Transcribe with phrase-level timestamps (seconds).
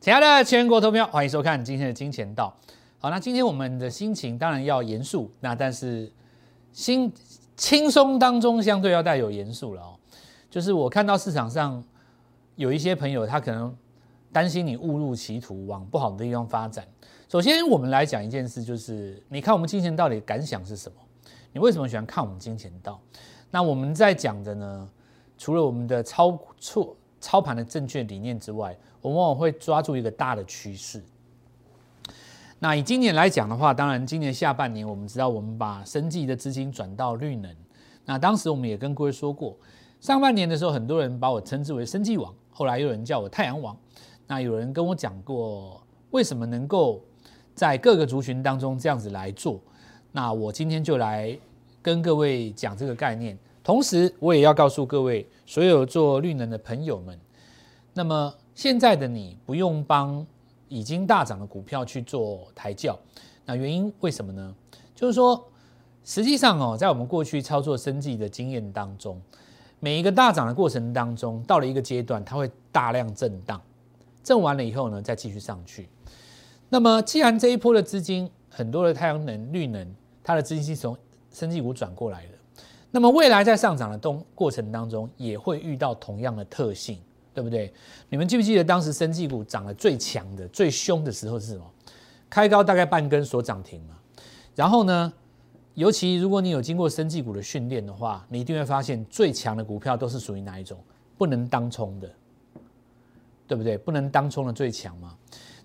[0.00, 2.56] 亲爱的全国投票，欢迎收看今天的金钱道。
[2.98, 6.10] 好，那今天我们的心情当然要严肃，那但是
[6.72, 7.12] 心
[7.54, 9.94] 轻松当中相对要带有严肃了哦。
[10.48, 11.84] 就是我看到市场上
[12.56, 13.76] 有一些朋友，他可能
[14.32, 16.82] 担心你误入歧途，往不好的地方发展。
[17.28, 20.96] 首先，我们来讲一件事，就是你看我们金钱道的感想是什么？
[21.52, 22.98] 你为什么喜欢看我们金钱道？
[23.50, 24.88] 那我们在讲的呢，
[25.36, 31.02] 除了我们的操错操盘的正确理念之外，我往往会抓住一个大的趋势。
[32.58, 37.56] 那以今年来讲的话，当然今年下半年，我们知道我们把生计的资金转到绿能。
[38.04, 39.56] 那当时我们也跟各位说过，
[39.98, 43.74] 上半年的时候，很多人把我称之为生计王，后来又有人叫我太阳王。
[44.26, 47.02] 那有人跟我讲过，为什么能够
[47.54, 49.58] 在各个族群当中这样子来做？
[50.12, 51.34] 那我今天就来
[51.80, 53.38] 跟各位讲这个概念。
[53.64, 57.18] 同时，我也要告诉各位，所有做绿能的朋友们，
[57.94, 58.34] 那么。
[58.60, 60.26] 现在的你不用帮
[60.68, 62.94] 已经大涨的股票去做抬轿，
[63.46, 64.54] 那原因为什么呢？
[64.94, 65.42] 就是说，
[66.04, 69.18] 实际上哦，在我们过去操作生计的经验当中，
[69.78, 73.58] 每一个大涨的过程当中，到了一个阶段，它会大量震荡，
[74.22, 75.88] 震完了以后呢，再继续上去。
[76.68, 79.90] 那么，既然这一波的资金很多的太阳能、绿能，
[80.22, 80.94] 它的资金是从
[81.32, 86.98] 生技股转过来的，那么未来在上涨的动过程当中，也会遇到同样的特性。
[87.32, 87.72] 对不对？
[88.08, 91.64] 你们记不记得当时生技股涨得最强的、最凶的时候是什么？
[92.28, 93.96] 开高大概半根所涨停嘛。
[94.54, 95.12] 然后呢，
[95.74, 100.78] 尤其如果你有经过生技股的训练的话，你一定会发现最强的股票都是属于哪一种？
[101.16, 102.10] 不能当冲的，
[103.46, 103.76] 对不对？
[103.76, 105.16] 不能当冲的最强嘛。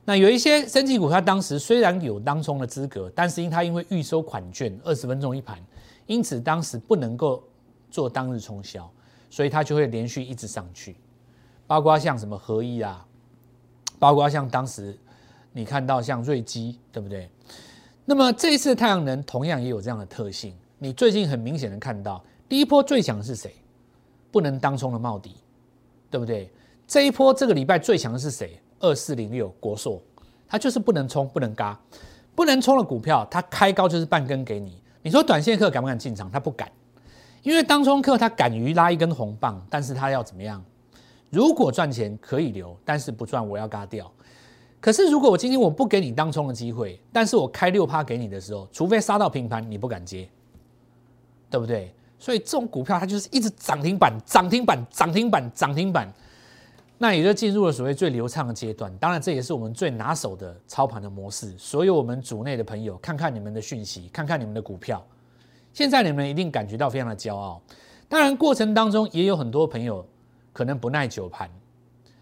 [0.03, 5.57] 那有一些生技股，它当时虽然有当冲的资格，但是因它因为预收款券二十分钟一盘，
[6.05, 7.43] 因此当时不能够
[7.89, 8.91] 做当日冲销，
[9.29, 10.95] 所以它就会连续一直上去。
[11.67, 13.05] 包括像什么合一啊，
[13.97, 14.97] 包括像当时
[15.51, 17.29] 你看到像瑞基，对不对？
[18.05, 20.53] 那么这一次太阳能同样也有这样的特性。
[20.77, 23.55] 你最近很明显的看到，第一波最强的是谁？
[24.31, 25.37] 不能当冲的茂迪，
[26.11, 26.51] 对不对？
[26.85, 28.59] 这一波这个礼拜最强的是谁？
[28.79, 29.99] 二四零六国硕，
[30.47, 31.79] 它就是不能冲，不能嘎，
[32.35, 34.79] 不能冲的股票，它开高就是半根给你。
[35.01, 36.29] 你说短线客敢不敢进场？
[36.29, 36.69] 他不敢，
[37.41, 40.63] 因为当冲客他敢于拉一根红棒，但是他要怎么样？
[41.29, 44.09] 如果赚钱可以留，但是不赚我要嘎掉。
[44.79, 50.29] 可是如果我今天我不给你当冲的机会，但是我开六趴给你的时候，除非杀到平盘，你不敢接，
[51.49, 51.91] 对不对？
[52.19, 56.07] 所以这种股票它就是一直涨停板、涨停板、涨停板、涨停板，
[56.99, 58.95] 那也就进入了所谓最流畅的阶段。
[58.97, 61.53] 当然，这也是我们最拿手的操盘的模式。
[61.57, 65.03] 所有我们组内的朋友，看看你们的讯息，看看你们的股票，
[65.73, 67.59] 现在你们一定感觉到非常的骄傲。
[68.07, 70.05] 当然，过程当中也有很多朋友。
[70.55, 71.49] 可能不耐久盘，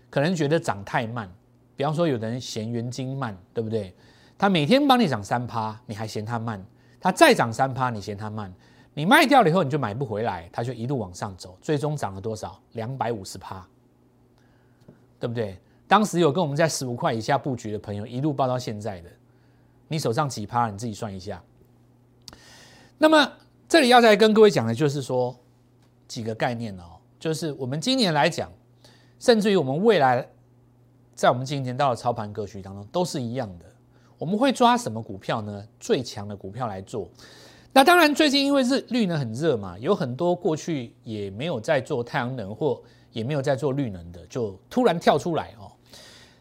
[0.09, 1.31] 可能觉得涨太慢。
[1.75, 3.94] 比方说，有的人嫌元金慢，对不对？
[4.39, 6.59] 他每天帮你涨三趴，你还嫌他慢；
[6.99, 8.51] 他再涨三趴，你嫌他慢。
[8.95, 12.59] 你卖掉了以后，你就买不回来，他就一路往上走，最终涨了多少？
[12.72, 13.63] 两百五十趴，
[15.19, 15.59] 对不对？
[15.88, 19.09] 当时有跟我们在十五块以下布局的朋友，一路报到现在的，
[19.88, 20.72] 你手上几趴？
[20.72, 21.39] 你自己算一下。
[22.97, 23.31] 那么
[23.69, 25.39] 这里要再跟各位讲的就是说
[26.07, 26.92] 几个概念哦。
[27.23, 28.51] 就是我们今年来讲，
[29.17, 30.28] 甚至于我们未来，
[31.16, 33.66] 在我们今年到了操盘格局当中都是一样的。
[34.17, 35.66] 我们会抓什么股票呢？
[35.79, 37.07] 最强的股票来做。
[37.72, 45.72] 那当然，最近因为日绿能很热嘛，有很多过去也没有在做太阳能或也没有在做绿能的，就突然跳出来哦。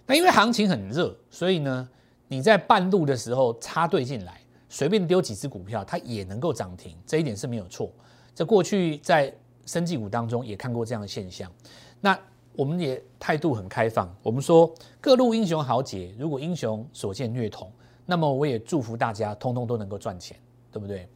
[0.04, 1.88] 那因为行情很热，所以呢，
[2.26, 7.88] 你在半路的时候插队进来，随便丢几只股票，它也能够涨停，这一点是没有错。
[8.34, 9.32] 这过去在
[9.65, 11.50] 生技股当中也看过这样的现象，
[12.00, 12.19] 那
[12.55, 14.15] 我们也态度很开放。
[14.23, 17.71] 我们说各路英雄豪杰，如果英雄所见略同，
[18.05, 20.37] 那么我也祝福大家通通都能够赚钱，
[20.71, 21.09] 对不对？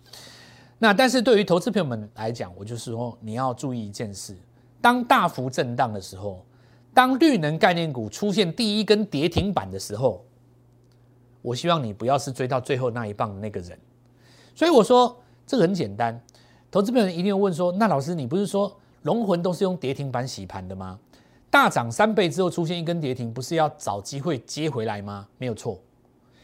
[0.79, 4.37] 那但是对于投资朋友们来讲，我就是说你要注意一件事：
[4.81, 6.45] 当大幅震荡的时候，
[6.95, 10.25] 当绿能概念股出现第一根跌停板的时候，
[11.43, 13.79] 我希望你不要是追到最后那一棒的那个人。
[14.55, 16.19] 所以我说这个很简单。
[16.71, 20.99] 投资朋友一定要问说：“那老师，你不是说龙魂都是用跌停板洗盘的吗？
[21.49, 25.27] 大涨三倍之后出现一根跌停，不是要找机会接回来吗？
[25.39, 25.81] 没有错。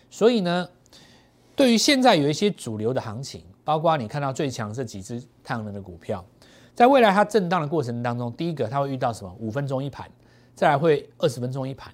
[0.08, 0.68] 所以呢，
[1.56, 6.24] 对于现在有一些主流的行情，包括你看到最强这几只太阳能的股票，
[6.74, 9.34] 在未来它震荡的过程当中，第一个它会遇到什么？
[9.40, 10.08] 五分钟一盘，
[10.54, 11.92] 再来会二十分钟一盘。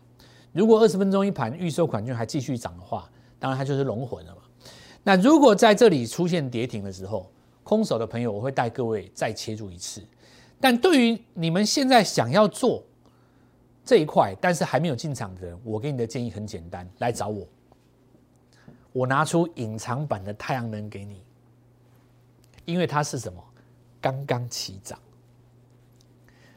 [0.52, 3.08] 如果二十分钟一盘预收款券还继续涨的话，
[3.38, 4.42] 当然它就是龙魂了嘛。
[5.02, 7.30] 那如果在这里出现跌停的时候，
[7.68, 10.02] 空手的朋友，我会带各位再切入一次。
[10.58, 12.82] 但对于你们现在想要做
[13.84, 17.46] 这一块，但是还没有进场的人，我给你的建议很简单，来找我，
[18.90, 21.22] 我拿出隐藏版的太阳能给你，
[22.64, 23.44] 因为它是什么？
[24.00, 24.98] 刚刚起涨，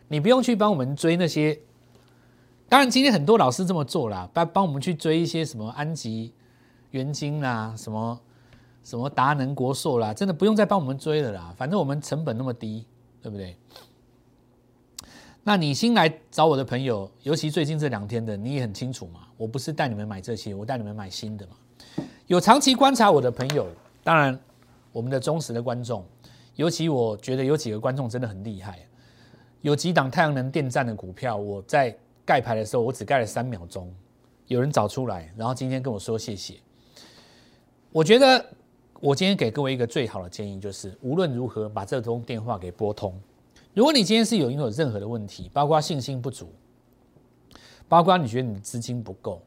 [0.08, 1.60] 你不用去帮我们追那些。
[2.70, 6.34] 当然，今天很多老师这么做了，帮帮我们去追一些什么安吉、
[6.92, 8.18] 元晶啦，什么
[8.84, 11.54] 什么达能、国硕啦，真的不用再帮我们追了啦。
[11.58, 12.86] 反正我们成本那么低，
[13.22, 13.56] 对不对？
[15.44, 19.22] 那你新来找我的朋友，尤其最近这两天的，你也很清楚嘛。
[19.38, 21.54] 我不是带你们买这些，我带你们买新的嘛。
[22.28, 23.68] 有长期观察我的朋友，
[24.04, 24.40] 当然
[24.92, 26.06] 我们的忠实的观众，
[26.56, 28.80] 尤其我觉得有几个观众真的很厉害。
[29.62, 33.92] 有几档太阳能电站的股票，我在盖牌的时候，我只盖了三秒钟，
[34.48, 36.56] 有人找出来，然后今天跟我说谢谢。
[37.92, 38.46] 我觉得
[39.02, 43.20] 我今天给各位一个最好的建议，就是无论如何把这通电话给拨通。
[43.74, 46.54] 如果你今天是有拥有任何的问题，包括信心不足，
[47.90, 49.42] 包括你觉得你资金不够，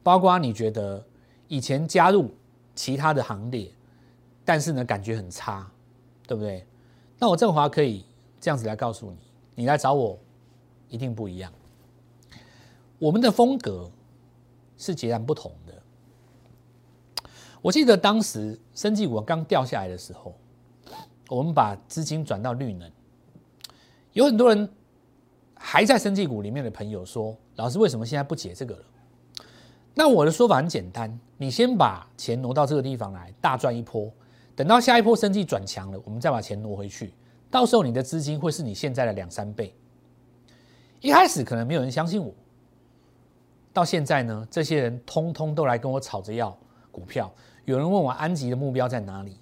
[0.00, 1.04] 包括你觉得
[1.48, 2.30] 以前加入
[2.76, 3.68] 其他的行列，
[4.44, 5.68] 但是呢感觉很差，
[6.24, 6.64] 对不对？
[7.18, 8.04] 那我振华可以
[8.40, 9.18] 这样子来告诉你，
[9.56, 10.16] 你来找我
[10.88, 11.52] 一定不一样。
[13.00, 13.90] 我们的风格
[14.78, 15.73] 是截然不同的。
[17.64, 20.34] 我记得当时生技股刚掉下来的时候，
[21.30, 22.92] 我们把资金转到绿能。
[24.12, 24.68] 有很多人
[25.54, 28.84] 还在生技股里面的朋友说：“老师，为什么现在不解这个了？”
[29.96, 34.12] 那我的说法很简单，你先把钱挪到这个地方来，大赚一波，
[34.54, 37.14] 等到下一波生技转强了，我们再把钱挪回去，
[37.50, 39.74] 到时候你的资金会是你现在的两三倍。
[41.00, 42.30] 一开始可能没有人相信我，
[43.72, 46.54] 到现在呢，这些人通通都来跟我吵着要
[46.92, 47.32] 股票。
[47.64, 49.36] 有人问我安吉的目标在哪里？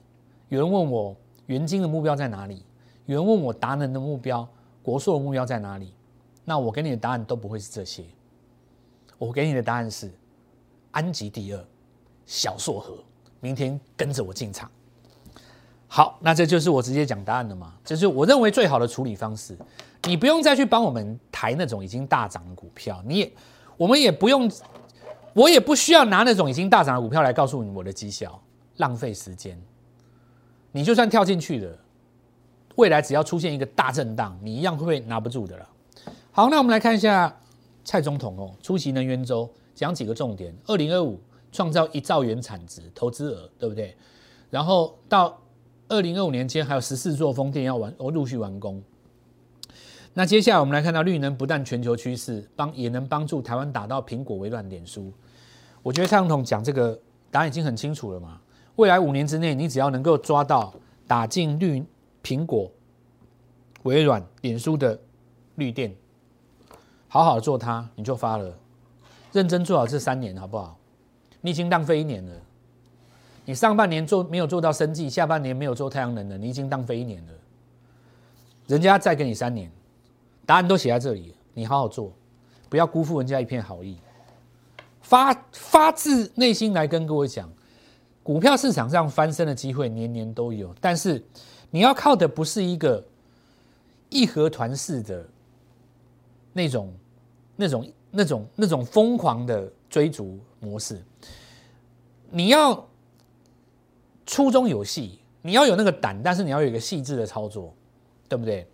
[0.48, 1.16] 有人问我
[1.46, 2.64] 元金的目标在哪里？
[3.06, 4.48] 有人问我达能的目标？
[4.82, 5.92] 国硕的目标在哪里？
[6.44, 8.04] 那我给你的答案都不会是这些。
[9.18, 10.12] 我给你的答案是
[10.90, 11.64] 安吉第二，
[12.26, 12.94] 小硕和
[13.40, 14.70] 明天跟着我进场。
[15.86, 17.74] 好，那这就是我直接讲答案了嘛？
[17.84, 19.56] 这是我认为最好的处理方式。
[20.04, 23.32] 你不用再去帮我们抬那种已经大涨的股票，你也
[23.76, 24.50] 我们也不用，
[25.34, 28.40] 我也不需要拿那种已经大涨的股票来告诉你我的绩效，
[28.76, 29.60] 浪费时间。
[30.72, 31.78] 你就算跳进去了。
[32.76, 35.68] 未来只要出现一个大震荡，你一样会拿不住的了。
[36.30, 37.34] 好，那我们来看一下
[37.84, 40.56] 蔡总统哦，出席能源周，讲几个重点。
[40.66, 41.20] 二零二五
[41.52, 43.94] 创造一兆元产值投资额，对不对？
[44.48, 45.38] 然后到
[45.88, 48.82] 二零二五年间还有十四座风电要完，哦陆续完工。
[50.14, 55.12] 那接下来我们来看到绿能不但全球趋势，帮也能帮助台湾打到苹果、微软、脸书。
[55.82, 56.98] 我觉得蔡总统讲这个
[57.30, 58.40] 答案已经很清楚了嘛。
[58.76, 60.74] 未来五年之内，你只要能够抓到
[61.06, 61.84] 打进绿。
[62.24, 62.70] 苹果、
[63.82, 64.96] 微软、脸书的
[65.56, 65.92] 绿电，
[67.08, 68.56] 好好做它，你就发了。
[69.32, 70.78] 认真做好这三年，好不好？
[71.40, 72.32] 你已经浪费一年了。
[73.44, 77.32] 你上半年做没有做到生计，下半年没有做太阳能的，你已经浪费一年了。
[78.68, 79.68] 人家再给你三年，
[80.46, 82.12] 答案都写在这里，你好好做，
[82.68, 83.98] 不要辜负人家一片好意。
[85.12, 87.46] 发发自内心来跟各位讲，
[88.22, 91.22] 股票市场上翻身的机会年年都有，但是。
[91.74, 93.02] 你要靠的不是一个
[94.10, 95.26] 义和团式的
[96.52, 96.92] 那种、
[97.56, 101.02] 那种、那种、那种疯狂的追逐模式，
[102.30, 102.86] 你要
[104.26, 107.74] 初中有戏，你要有那个胆，但是你要有一个细致的操作，
[108.28, 108.68] 对不对？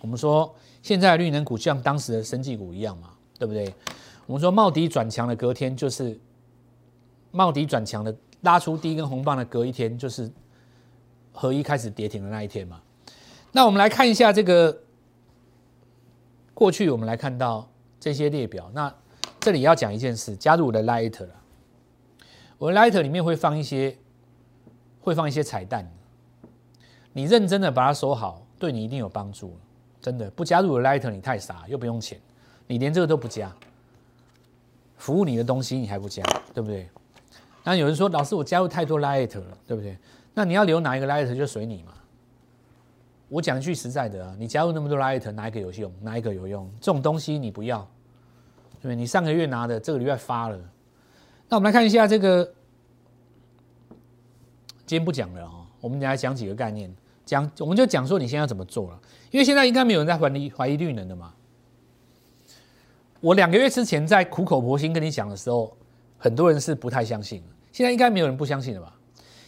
[0.00, 3.72] 我们说现在绿能股就像当时的生技股一样嘛，对不对？
[4.28, 6.20] 我们说茂迪转强的隔天就是
[7.32, 10.30] 茂迪转强的拉出第一根红棒的隔一天就是。
[11.30, 12.80] 合一开始跌停的那一天嘛，
[13.52, 14.76] 那我们来看一下这个
[16.52, 17.70] 过去，我们来看到
[18.00, 18.68] 这些列表。
[18.74, 18.92] 那
[19.38, 21.28] 这里要讲一件事，加入我的 Light 了。
[22.56, 23.96] 我的 Light 里面会放一些，
[25.00, 25.88] 会放一些彩蛋。
[27.12, 29.56] 你认真的把它收好，对你一定有帮助。
[30.02, 32.20] 真的，不加入我的 Light，你太傻，又不用钱，
[32.66, 33.54] 你连这个都不加，
[34.98, 36.86] 服务你的东西你还不加，对不对？
[37.64, 39.96] 那有人说，老师，我加入太多 Light 了，对不对？
[40.34, 41.92] 那你要留哪一个 light 就随你嘛。
[43.28, 45.92] 我讲句实在的啊，你加入那么多 light，哪一个有用？
[46.00, 46.70] 哪一个有用？
[46.80, 47.80] 这种东西你不要，
[48.80, 48.94] 对不对？
[48.94, 50.56] 你上个月拿的，这个礼拜发了。
[51.48, 52.44] 那我们来看一下这个，
[54.86, 56.94] 今天不讲了哦，我们来讲几个概念，
[57.26, 59.00] 讲我们就讲说你现在怎么做了，
[59.32, 61.34] 因为现在应该没有人在怀疑怀疑绿能的嘛。
[63.20, 65.76] 我两个月之前在苦口婆心跟你讲的时候，
[66.16, 68.94] 很多人是不太相信，现在应该没有人不相信了吧？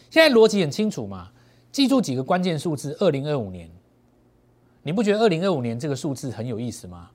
[0.09, 1.31] 现在逻辑很清楚嘛？
[1.71, 3.69] 记住几个关键数字：二零二五年，
[4.83, 7.09] 你不觉得二零二五年这个数字很有意思吗？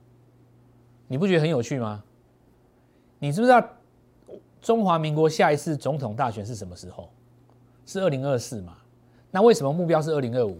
[1.07, 2.03] 你不觉得很有趣吗？
[3.19, 3.63] 你知不知道
[4.59, 7.09] 中华民国下一次总统大选是什么时候？
[7.85, 8.77] 是二零二四嘛？
[9.29, 10.59] 那为什么目标是二零二五？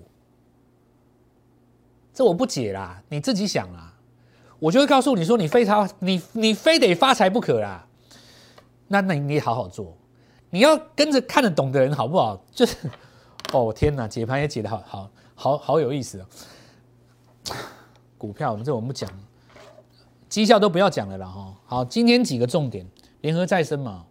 [2.13, 3.93] 这我不解啦，你自己想啦。
[4.59, 7.85] 我就会告诉你说，你非他，你你非得发财不可啦。
[8.87, 9.95] 那那你好好做，
[10.49, 12.41] 你要跟着看得懂的人好不好？
[12.51, 12.75] 就是，
[13.51, 16.25] 哦天哪，解盘也解得好好好好有意思哦。
[18.17, 19.09] 股票我们这我们不讲，
[20.29, 21.53] 绩效都不要讲了啦哈。
[21.65, 22.87] 好，今天几个重点，
[23.21, 24.05] 联合再生嘛。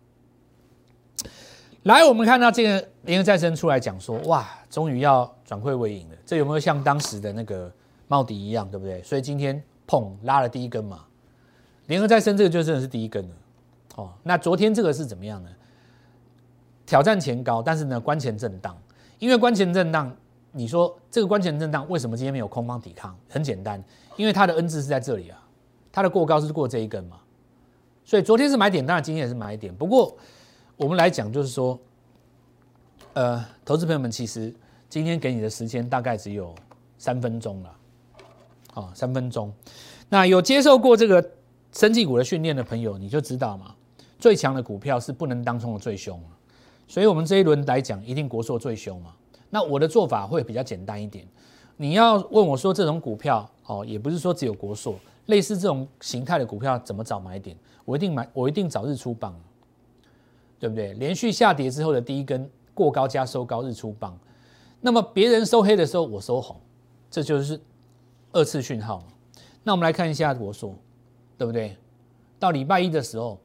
[1.84, 6.16] 来，我们看到这个联合再生出来讲说，哇，终于要转亏为盈了。
[6.24, 7.72] 这有没有像当时的那个
[8.08, 9.02] 茂迪一样，对不对？
[9.02, 11.04] 所以今天碰拉了第一根嘛，
[11.86, 13.34] 联合再生这个就真的是第一根了。
[13.96, 15.50] 哦，那昨天这个是怎么样呢？
[16.84, 18.76] 挑战前高，但是呢，关前震荡。
[19.18, 20.14] 因为关前震荡，
[20.52, 23.16] 你说这个关前震荡为什么今天没有空方抵抗？
[23.28, 23.82] 很简单，
[24.16, 25.42] 因为它的 N 字是在这里啊，
[25.90, 27.18] 它的过高是过这一根嘛。
[28.04, 29.74] 所以昨天是买点，当然今天也是买点。
[29.74, 30.16] 不过。
[30.78, 31.80] 我们来讲，就是说，
[33.14, 34.54] 呃，投资朋友们，其实
[34.90, 36.54] 今天给你的时间大概只有
[36.98, 37.74] 三分钟了，
[38.76, 39.52] 啊，三分钟。
[40.08, 41.30] 那有接受过这个
[41.72, 43.74] 生技股的训练的朋友，你就知道嘛，
[44.18, 46.20] 最强的股票是不能当冲的最凶
[46.86, 49.12] 所以我们这一轮来讲，一定国硕最凶嘛。
[49.50, 51.26] 那我的做法会比较简单一点。
[51.76, 54.94] 你要问我说，这种股票哦，也不是说只有国硕，
[55.26, 57.56] 类似这种形态的股票怎么找买点？
[57.84, 59.34] 我一定买，我一定找日出棒。
[60.58, 60.94] 对不对？
[60.94, 64.18] 连续下跌之后的第一根过高加收高日出棒，
[64.80, 66.56] 那么别人收黑的时候我收红，
[67.10, 67.60] 这就是
[68.36, 69.02] 二次讯号。
[69.62, 70.74] 那我们来看一下我说，
[71.38, 71.74] 对不对？
[72.38, 73.40] 到礼拜一的时候，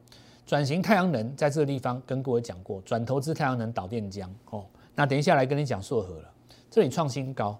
[0.45, 4.65] 转型太阳能在这个地方跟各位讲过，转投资太阳能导电浆哦。
[4.93, 6.29] 那等一下来跟你讲硕和了，
[6.69, 7.57] 这里创新高。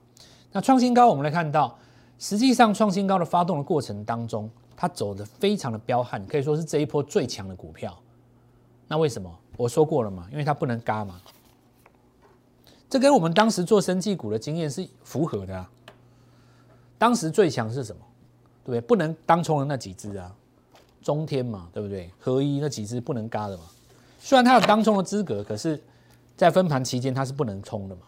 [0.51, 1.79] 那创新高，我们来看到，
[2.19, 7.97] 实际上创新高的发动的过程当中，它走的非常的彪悍，可以说是这一波最强的股票。
[8.89, 9.33] 那为什么？
[9.55, 11.21] 我说过了嘛，因为它不能嘎嘛，
[12.89, 15.71] 这跟我们当时做生技股的经验是符合的啊。
[17.01, 18.01] 当时最强是什么？
[18.63, 18.81] 对不对？
[18.81, 20.31] 不能当冲的那几只啊，
[21.01, 22.11] 中天嘛，对不对？
[22.19, 23.63] 合一那几只不能嘎的嘛。
[24.19, 25.81] 虽然它有当冲的资格，可是，
[26.37, 28.01] 在分盘期间它是不能冲的嘛，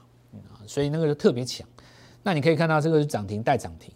[0.67, 1.67] 所以那个就特别强。
[2.21, 3.91] 那你可以看到这个是涨停带涨停，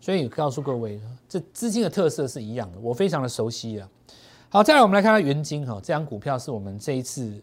[0.00, 3.88] 所以告诉各位，这资金的特色是一样的，我非常的熟悉啊。
[4.48, 7.40] 好，再来我们来看看元金哈，这张股票是我们这一次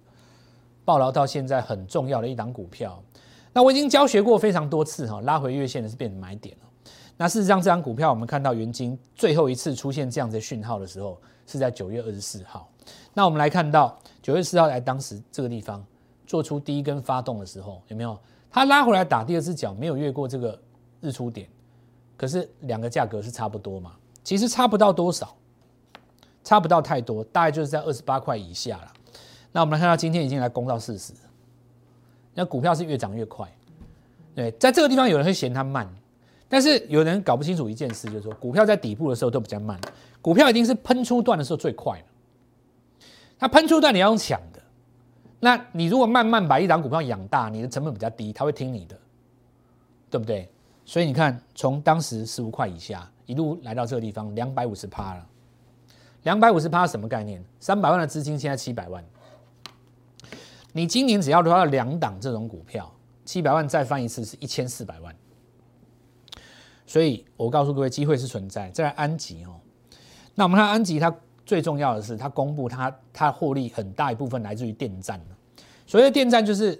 [0.83, 3.01] 报劳到现在很重要的一档股票。
[3.59, 6.91] 那我已经教学过非常多次哈，拉回月线的是变成买点了。
[7.17, 12.71] 那事实上，这张股票我们看到元金最后一次出现这样的讯号的时候，是在九月二十四号。
[13.13, 15.85] 那我们来看到九月四号来当时这个地方
[16.25, 18.17] 做出第一根发动的时候，有没有？
[18.49, 20.57] 它拉回来打第二只脚，没有越过这个
[21.01, 21.45] 日出点，
[22.15, 23.91] 可是两个价格是差不多嘛？
[24.23, 25.35] 其实差不到多少。
[26.45, 28.93] 差不到太多，大概就是在二十八块以下了。
[29.51, 31.11] 那我们来看到今天已经来攻到四十，
[32.39, 33.45] 那股票是越涨越快。
[34.33, 35.85] 对，在这个地方有人会嫌它慢，
[36.47, 39.77] 但是有人搞不清楚一件事，就是说股票在底部的时候都比较慢，
[40.21, 42.01] 股票一定是喷出段的时候最快
[43.37, 44.61] 它喷出段你要用抢的，
[45.41, 48.97] 那你如果慢慢把一档股票养大，你的成本比较低，它会听你的，
[50.09, 50.49] 对不对？
[50.85, 55.25] 所以你看，从当时十五块以下一路来到这个地方，两百五十趴了。
[56.23, 57.43] 两百五十趴什么概念？
[57.59, 59.03] 三百万的资金现在七百万，
[60.71, 62.91] 你今年只要抓到两档这种股票，
[63.25, 65.15] 七百万再翻一次是一千四百万。
[66.85, 68.69] 所以我告诉各位，机会是存在。
[68.71, 69.59] 再来安吉哦，
[70.35, 75.19] 那我们看安吉，它最重要的是它公布它它获利很大一部分来自于电站
[75.85, 76.79] 所谓的电站就是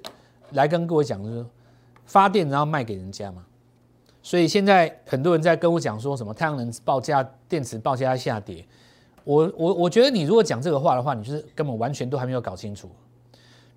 [0.51, 1.45] 来跟各位讲，就是
[2.05, 3.45] 发电然后卖给人家嘛。
[4.21, 8.65] 所以现在很多人在跟我讲说什么太阳能报价、电池报价下跌。
[9.23, 12.89] 我我我觉得你如果讲这个话的话，你就是根本完全都还没有搞清楚，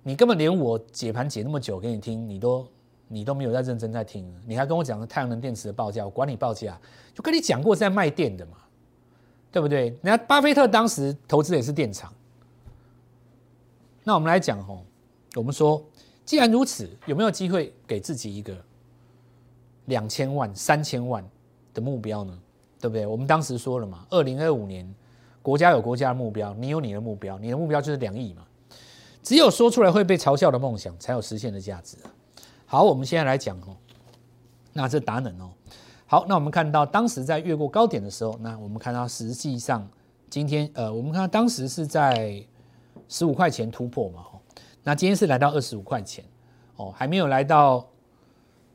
[0.03, 2.67] 你根本连我解盘解那么久给你听，你都
[3.07, 6.79] 你都没有在认真在听，你还跟我讲太阳能电池的报价，我管你报价，
[7.13, 8.57] 就跟你讲过在卖电的嘛，
[9.51, 9.85] 对不对？
[10.01, 12.13] 人家巴菲特当时投资也是电厂，
[14.03, 14.81] 那我们来讲哦，
[15.35, 15.83] 我们说
[16.25, 18.55] 既然如此，有没有机会给自己一个
[19.85, 21.23] 两千万、三千万
[21.73, 22.39] 的目标呢？
[22.79, 23.05] 对不对？
[23.05, 24.93] 我们当时说了嘛，二零二五年。
[25.41, 28.45] 国家有国家的目标，你有你的目标，你的目标就是两亿嘛。
[29.23, 31.97] 只有说出来会被嘲笑的梦想，才有实现的价值。
[32.65, 33.75] 好，我们现在来讲哦，
[34.73, 35.49] 那这达能哦，
[36.05, 39.87] 好，那我们看到当时在越过高点的时候，那我们看到实际上
[40.29, 42.45] 今天呃，我们看到当时是在
[43.07, 44.39] 十五块钱突破嘛，哦，
[44.83, 46.23] 那今天是来到二十五块钱，
[46.75, 47.87] 哦，还没有来到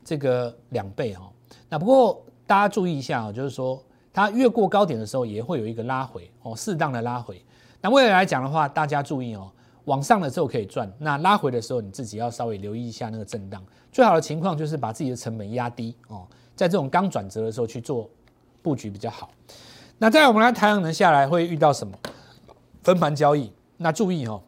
[0.03, 1.29] 这个两倍哦。
[1.69, 3.81] 那不过大家注意一下啊，就是说。
[4.11, 7.41] 它越过高点的时候也会有一个拉回哦，适当的拉回。
[7.79, 9.49] 那未来来讲的话，大家注意哦，
[9.89, 13.59] 往上的时候可以赚，那拉回的时候你自己要稍微留意一下那个震荡。
[13.91, 18.07] 最好的情况就是把自己的成本压低哦，在这种刚转折的时候去做
[18.61, 19.31] 布局比较好。
[19.97, 21.97] 那再我们来太阳能下来会遇到什么？
[22.83, 23.51] 分盘交易。
[23.77, 24.39] 那注意哦，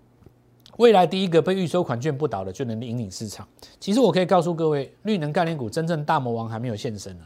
[0.78, 3.48] 未来第一个被预收款券不倒的就能引领市场。
[3.80, 7.26] 其实我可以告诉各位，绿能概念股真正大魔王还没有现身呢，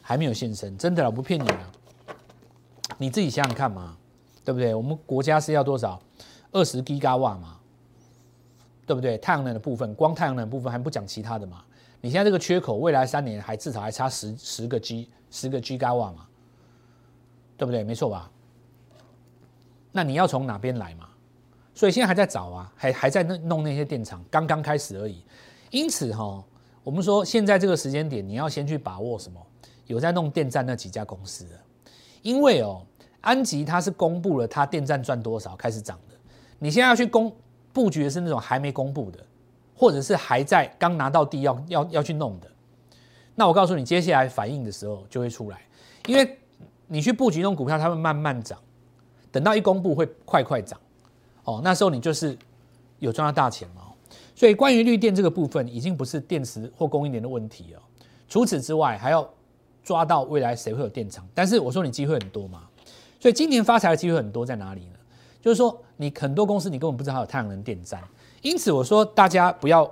[0.00, 1.72] 还没有现身，真的我不骗你啊。
[2.96, 3.96] 你自己想想看嘛，
[4.44, 4.72] 对不对？
[4.72, 6.00] 我们国家是要多少？
[6.52, 7.58] 二十 G 瓦嘛，
[8.86, 9.16] 对不对？
[9.18, 11.64] 太阳能的部分，光太阳能部分还不讲其他的嘛。
[12.00, 16.26] 你现在这个缺口，未来三年还至少还差十十个 G 十个 G 瓦嘛，
[17.56, 17.84] 对不对？
[17.84, 18.30] 没错吧？
[19.92, 21.08] 那你要从哪边来嘛？
[21.74, 25.22] 所以现在还在找啊，还还在弄弄那些电厂，刚刚开始而已。
[25.70, 26.42] 因此哈，
[26.82, 29.40] 我们说现在这个时间点，你要先去把握什么？
[29.86, 31.46] 有在弄电站那几家公司，
[32.22, 32.84] 因为哦，
[33.20, 35.98] 安吉它是公布了它电站赚多少开始涨。
[36.60, 37.34] 你现在要去公
[37.72, 39.18] 布局的是那种还没公布的，
[39.74, 42.48] 或者是还在刚拿到地要要要去弄的。
[43.34, 45.60] 那我告诉你，接下来反应的时候就会出来，
[46.06, 46.38] 因为
[46.86, 48.56] 你去布局那种股票，它会慢慢涨。
[49.32, 50.78] 等到一公布会快快涨，
[51.44, 52.36] 哦，那时候你就是
[52.98, 53.82] 有赚到大钱嘛。
[54.34, 57.82] 所以关于绿电这个部分，已经不是电池或供应链的问题了。
[58.28, 59.28] 除此之外，还要
[59.84, 61.26] 抓到未来谁会有电厂。
[61.34, 62.68] 但是我说你机会很多嘛，
[63.20, 64.96] 所以今年发财的机会很多在哪里呢？
[65.40, 68.02] 就是说你很多公司你根本不知道还有太阳能电站，
[68.42, 69.90] 因此我说大家不要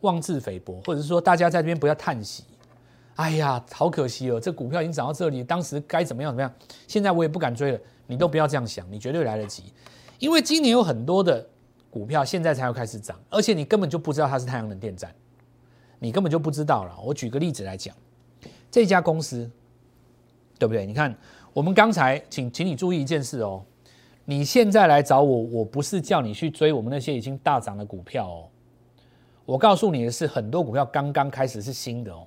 [0.00, 2.44] 妄自菲薄，或者是说大家在这边不要叹息。
[3.16, 6.52] 哎呀，好可惜哦，这股票已经涨到这里，当时该怎么样怎么样，
[6.88, 7.78] 现在我也不敢追了。
[8.06, 9.64] 你都不要这样想，你绝对来得及，
[10.18, 11.46] 因为今年有很多的
[11.90, 15.14] 股票现在才要开始涨，而且你根本就不知道它是太阳能电站，
[15.98, 16.98] 你根本就不知道了。
[17.02, 17.94] 我举个例子来讲，
[18.70, 19.48] 这家公司，
[20.58, 20.84] 对不对？
[20.84, 21.14] 你看，
[21.52, 23.62] 我们刚才请请你注意一件事哦，
[24.32, 28.48] 你现在来找我，我不是叫你去追我们那些已经大涨的股票哦，
[29.44, 32.26] 我告诉你的是，很多股票刚刚开始是新的哦，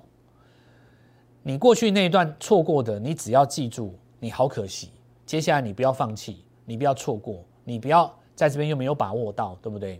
[1.41, 4.91] 你过去那一段错过的，你只要记住，你好可惜。
[5.25, 9.99] 接下来你不要放弃，你不要错过，你不要在这边又没有把握到，对不对？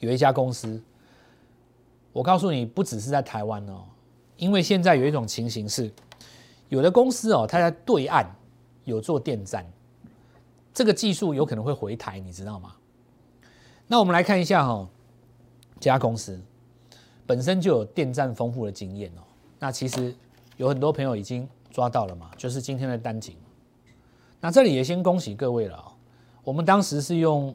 [0.00, 0.78] 有一家公司，
[2.12, 3.82] 我告诉你，不只是在台湾哦，
[4.36, 5.90] 因为现在有一种情形是，
[6.68, 8.30] 有的公司哦，它在对岸
[8.84, 9.64] 有做电站，
[10.72, 12.74] 这个技术有可能会回台，你知道吗？
[13.86, 14.88] 那我们来看一下哈，
[15.80, 16.40] 这家公司
[17.26, 19.22] 本身就有电站丰富的经验哦，
[19.58, 20.14] 那其实
[20.56, 23.36] 有很多朋友已经抓到了嘛，就是今天的单景。
[24.40, 25.92] 那这里也先恭喜各位了啊！
[26.44, 27.54] 我们当时是用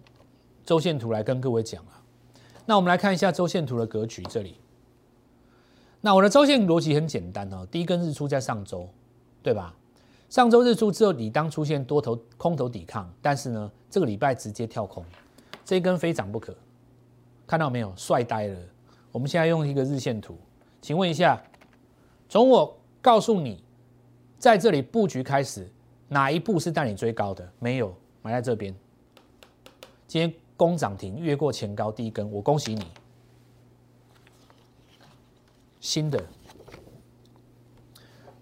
[0.65, 2.01] 周线图来跟各位讲啊。
[2.65, 4.57] 那我们来看一下周线图的格局，这里。
[6.01, 8.89] 那我的周线逻辑很简单哦，第一根日出在上周，
[9.41, 9.73] 对吧？
[10.33, 15.05] 上周日出之后，你当出现多头空头抵抗，但是呢，这个礼拜直接跳空，
[15.63, 16.57] 这一根非涨不可，
[17.45, 17.93] 看到没有？
[17.95, 18.59] 帅呆了！
[19.11, 20.35] 我们现在用一个日线图，
[20.81, 21.39] 请问一下，
[22.27, 23.63] 从我告诉你
[24.39, 25.71] 在这里布局开始。
[26.07, 27.47] 哪一步是带你追高的？
[27.59, 28.75] 没有，埋在这边。
[30.07, 32.83] 今天攻涨停，越过前高第一根，我恭喜你。
[35.79, 36.23] 新的，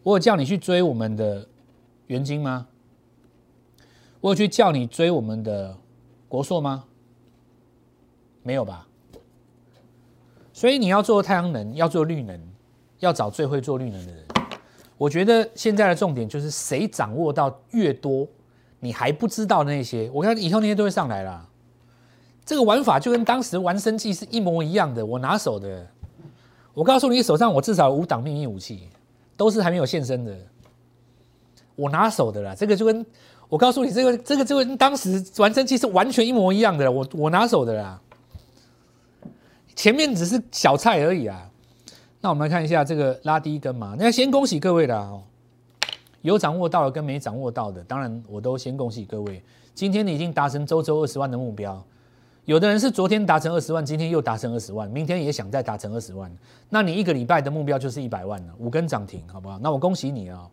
[0.04, 1.48] 我有叫你去追我们的
[2.12, 2.68] 元金吗？
[4.20, 5.78] 我有去叫你追我们的
[6.28, 6.84] 国硕吗？
[8.44, 8.86] 没有吧？
[10.52, 12.38] 所以你要做太阳能，要做绿能，
[13.00, 14.26] 要找最会做绿能的人。
[14.98, 18.28] 我觉得现在的重点就是谁掌握到越多，
[18.82, 21.48] 你还不知道那些，我看以后那些都会上来了。
[22.44, 25.88] 这个玩法就跟当时玩生计是一模一样的，我拿手的。
[26.74, 28.90] 我告诉你，手上我至少五档秘密武器，
[29.38, 30.38] 都是还没有现身的，
[31.82, 32.56] 我拿手的啦。
[32.56, 33.06] 这个就跟
[33.50, 38.00] 我告诉你，这个这个就跟当时玩生计是完全一模一样的，我我拿手的啦。
[39.76, 41.50] 前面只是小菜而已啊。
[42.24, 45.24] 那我们来看一下这个拉低根嘛，那先恭喜各位的哦，
[46.22, 49.42] 有掌握到的跟没掌握到的，当然我都先恭喜各位。
[49.74, 51.84] 今天你已经达成周周二十万的目标，
[52.46, 56.32] 有的人是昨天达成二十万，今天又达成二十万，明天也想再达成二十万，
[56.70, 59.58] 那你一个礼拜的目标就是一百万了，五根涨停，好不好？
[59.58, 60.48] 那我恭喜你啊！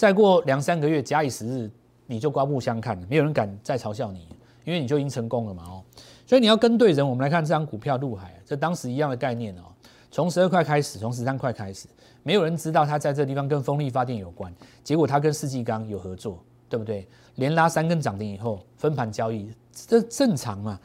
[0.00, 1.70] 再过两三个月，假以时日，
[2.06, 4.26] 你就刮目相看了，没有人敢再嘲笑你，
[4.64, 5.84] 因为你就已经成功了嘛哦。
[6.26, 9.64] 所以你要跟对人，我们来看这张股票陆海，这当时一样的概念哦。
[10.10, 11.86] 从十二块开始，从十三块开始，
[12.22, 14.50] 没有人知道它在这地方跟风力发电有关。
[14.82, 17.06] 结果它跟世纪钢有合作，对不对？
[17.34, 20.80] 连拉三根涨停以后，分盘交易，这正常嘛？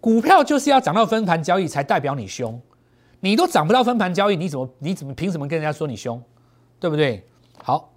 [0.00, 2.60] 股票就是要涨到分盘交易才代表你凶，
[3.20, 6.20] 你都涨不到分盘交易，你怎么你怎么凭什么跟人家说你凶？
[6.80, 7.24] 对不对？
[7.60, 7.92] 好，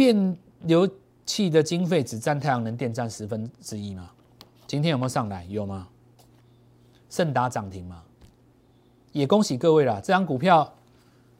[0.00, 0.88] 变流
[1.26, 4.10] 器的经费只占太阳能电占十分之一吗？
[4.66, 5.44] 今天有没有上来？
[5.44, 5.88] 有吗？
[7.10, 8.02] 盛达涨停吗？
[9.12, 9.96] 也恭喜各位啦！
[9.96, 10.72] 这张股票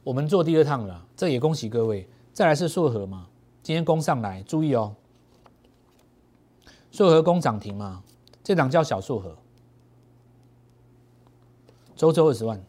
[0.03, 2.07] 我们做第二趟了，这也恭喜各位。
[2.33, 3.27] 再来是硕和嘛，
[3.63, 4.95] 今天攻上来，注意哦。
[6.91, 8.03] 硕和攻涨停嘛，
[8.43, 9.35] 这档叫小硕和，
[11.95, 12.63] 周周二十万。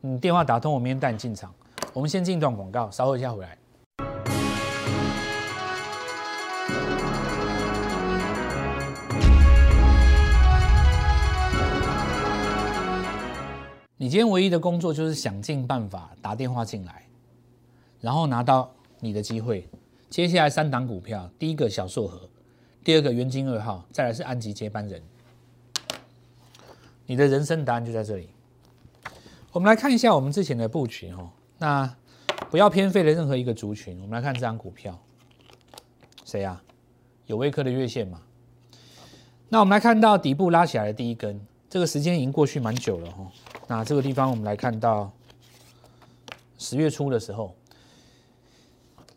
[0.00, 1.54] 你电话打通，我明天带你进场。
[1.92, 3.56] 我们先进段广告，稍后一下回来。
[14.02, 17.06] 你今天唯一的工作就是想尽办法打电话进来，
[18.00, 19.68] 然后拿到你的机会。
[20.08, 22.26] 接下来三档股票，第一个小硕和，
[22.82, 25.02] 第二个元金二号，再来是安吉接班人。
[27.04, 28.30] 你的人生答案就在这里。
[29.52, 31.28] 我们来看一下我们之前的布局哦。
[31.58, 31.94] 那
[32.50, 34.00] 不要偏废了任何一个族群。
[34.00, 34.98] 我们来看这张股票，
[36.24, 36.58] 谁呀？
[37.26, 38.22] 有微科的月线嘛？
[39.50, 43.30] 那我们来看到底部拉起来的第一根，这个时间已经过去蛮久了哈。
[43.70, 45.08] 那这个地方我们来看到
[46.58, 47.54] 十月初的时候，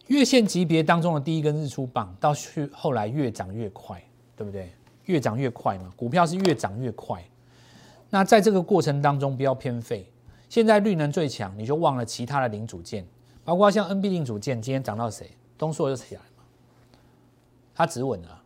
[0.05, 3.99] 月线级别当中的第一根日出棒，到去后来越涨越快，
[4.35, 4.71] 对不对？
[5.05, 7.23] 越涨越快嘛，股票是越涨越快。
[8.11, 10.07] 那在这个过程当中，不要偏废。
[10.47, 13.03] 现在绿能最强，你就忘了其他的零组件，
[13.43, 15.31] 包括像 NB 零组件，今天涨到谁？
[15.57, 16.43] 东硕又起来嘛，
[17.73, 18.39] 它止稳了，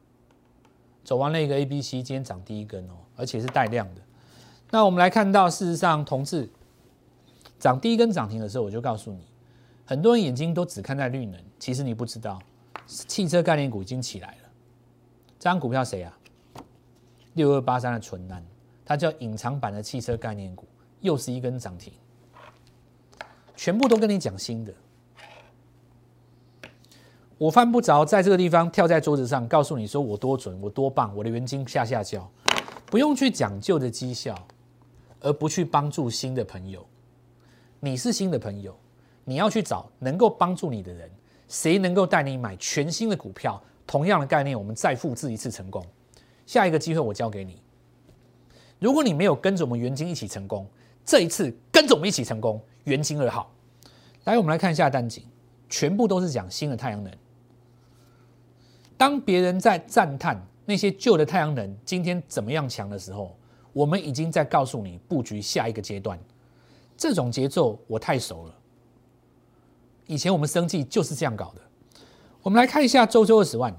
[1.03, 4.01] 走完了一个 A、B、C，今天涨第一根哦，而且是带量的。
[4.69, 6.49] 那我们来看到，事实上，同志
[7.57, 9.25] 涨第一根涨停的时候，我就告诉你，
[9.85, 12.37] 很多人眼睛都只看在绿能，其实你不知道，
[12.85, 14.49] 汽车概念股已经起来了。
[15.39, 16.17] 这张股票谁啊？
[17.35, 18.43] 六二八三的纯南，
[18.83, 20.67] 它叫隐藏版的汽车概念股，
[20.99, 21.93] 又是一根涨停，
[23.55, 24.73] 全部都跟你讲新的。
[27.37, 32.29] 我犯不着在这个地方跳在桌子上告诉你说我多准，我多棒，我的原金下下焦，
[32.87, 34.35] 不用去讲究的绩效。
[35.19, 36.85] 而不去帮助新的朋友，
[37.79, 38.77] 你是新的朋友，
[39.23, 41.09] 你要去找能够帮助你的人，
[41.47, 43.61] 谁能够带你买全新的股票？
[43.85, 45.85] 同样的概念，我们再复制一次成功。
[46.45, 47.61] 下一个机会我交给你。
[48.79, 50.67] 如果你没有跟着我们元金一起成功，
[51.05, 53.51] 这一次跟着我们一起成功，元金二号。
[54.25, 55.23] 来，我们来看一下单景，
[55.69, 57.11] 全部都是讲新的太阳能。
[58.97, 63.37] 当别人在赞叹那些旧的太阳能今天怎么样强的时候，
[63.77, 66.19] 我们已经在告诉你布局下一个阶段，
[66.97, 68.55] 这种节奏我太熟了。
[70.07, 71.61] 以前我们生计就是这样搞的。
[72.41, 73.71] 我们来看一下周周二十万，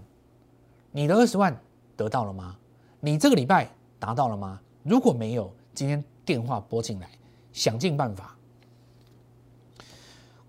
[0.93, 1.61] 你的二十万
[1.97, 2.57] 得到了吗？
[3.01, 4.61] 你这个礼拜达到了吗？
[4.85, 7.11] 如果没有，今天电话拨进来，
[7.53, 8.37] 想尽办法。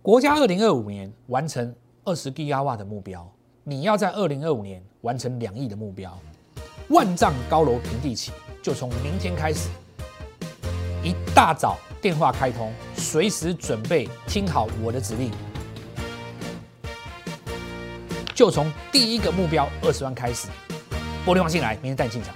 [0.03, 3.27] 国家二零二五年完成二十 G 瓦的目标，
[3.63, 6.15] 你要在二零二五年完成两亿的目标，
[6.89, 8.31] 万丈高楼平地起。
[8.61, 9.69] 就从明天开始，
[11.01, 15.31] 一大早电话开通，随时准备听好我的指令。
[18.35, 20.47] 就从第一个目标二十万开始，
[21.23, 22.33] 拨电话进来，明天带你进场。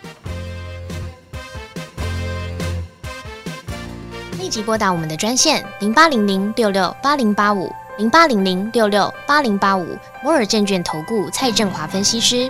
[4.39, 12.49] 立即拨打我们的专线零八零零六六八零八五零八零零六六八零八五摩尔证券投顾蔡振华分析师。